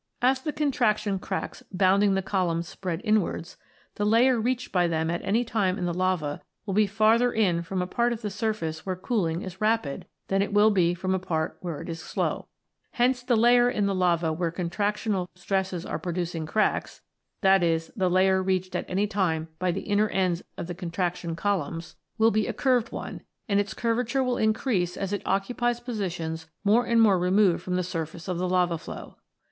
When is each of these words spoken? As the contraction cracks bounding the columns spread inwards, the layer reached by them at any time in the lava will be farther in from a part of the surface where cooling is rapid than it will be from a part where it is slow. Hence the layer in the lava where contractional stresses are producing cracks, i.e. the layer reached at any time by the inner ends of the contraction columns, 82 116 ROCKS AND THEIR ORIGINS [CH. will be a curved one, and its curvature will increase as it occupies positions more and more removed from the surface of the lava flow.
As 0.23 0.41
the 0.41 0.51
contraction 0.51 1.19
cracks 1.19 1.61
bounding 1.71 2.15
the 2.15 2.23
columns 2.23 2.67
spread 2.67 3.01
inwards, 3.03 3.55
the 3.97 4.03
layer 4.03 4.41
reached 4.41 4.71
by 4.71 4.87
them 4.87 5.11
at 5.11 5.21
any 5.23 5.45
time 5.45 5.77
in 5.77 5.85
the 5.85 5.93
lava 5.93 6.41
will 6.65 6.73
be 6.73 6.87
farther 6.87 7.31
in 7.31 7.61
from 7.61 7.83
a 7.83 7.85
part 7.85 8.11
of 8.11 8.23
the 8.23 8.31
surface 8.31 8.83
where 8.83 8.95
cooling 8.95 9.43
is 9.43 9.61
rapid 9.61 10.07
than 10.27 10.41
it 10.41 10.53
will 10.53 10.71
be 10.71 10.95
from 10.95 11.13
a 11.13 11.19
part 11.19 11.59
where 11.61 11.79
it 11.81 11.87
is 11.87 11.99
slow. 11.99 12.47
Hence 12.93 13.21
the 13.21 13.35
layer 13.35 13.69
in 13.69 13.85
the 13.85 13.93
lava 13.93 14.33
where 14.33 14.49
contractional 14.51 15.27
stresses 15.35 15.85
are 15.85 15.99
producing 15.99 16.47
cracks, 16.47 17.01
i.e. 17.43 17.81
the 17.95 18.09
layer 18.09 18.41
reached 18.41 18.75
at 18.75 18.89
any 18.89 19.05
time 19.05 19.49
by 19.59 19.69
the 19.69 19.81
inner 19.81 20.09
ends 20.09 20.41
of 20.57 20.65
the 20.65 20.73
contraction 20.73 21.35
columns, 21.35 21.95
82 22.19 22.23
116 22.25 22.25
ROCKS 22.25 22.25
AND 22.25 22.25
THEIR 22.25 22.25
ORIGINS 22.25 22.25
[CH. 22.25 22.25
will 22.25 22.31
be 22.31 22.47
a 22.47 22.53
curved 22.53 22.91
one, 22.91 23.21
and 23.47 23.59
its 23.59 23.73
curvature 23.75 24.23
will 24.23 24.37
increase 24.37 24.97
as 24.97 25.13
it 25.13 25.21
occupies 25.27 25.79
positions 25.79 26.49
more 26.63 26.87
and 26.87 26.99
more 27.03 27.19
removed 27.19 27.61
from 27.61 27.75
the 27.75 27.83
surface 27.83 28.27
of 28.27 28.39
the 28.39 28.49
lava 28.49 28.79
flow. 28.79 29.17